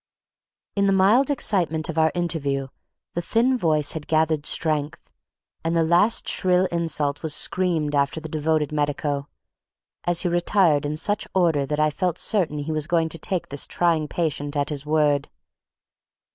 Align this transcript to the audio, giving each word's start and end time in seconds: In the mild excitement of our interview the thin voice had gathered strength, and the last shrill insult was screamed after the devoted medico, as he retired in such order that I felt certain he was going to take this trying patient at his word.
In 0.75 0.87
the 0.87 0.93
mild 0.93 1.29
excitement 1.29 1.87
of 1.87 1.95
our 1.99 2.11
interview 2.15 2.69
the 3.13 3.21
thin 3.21 3.55
voice 3.55 3.91
had 3.91 4.07
gathered 4.07 4.47
strength, 4.47 5.11
and 5.63 5.75
the 5.75 5.83
last 5.83 6.27
shrill 6.27 6.65
insult 6.71 7.21
was 7.21 7.35
screamed 7.35 7.93
after 7.93 8.19
the 8.19 8.27
devoted 8.27 8.71
medico, 8.71 9.29
as 10.05 10.21
he 10.21 10.27
retired 10.27 10.87
in 10.87 10.97
such 10.97 11.27
order 11.35 11.67
that 11.67 11.79
I 11.79 11.91
felt 11.91 12.17
certain 12.17 12.57
he 12.57 12.71
was 12.71 12.87
going 12.87 13.09
to 13.09 13.19
take 13.19 13.49
this 13.49 13.67
trying 13.67 14.07
patient 14.07 14.57
at 14.57 14.69
his 14.69 14.87
word. 14.87 15.29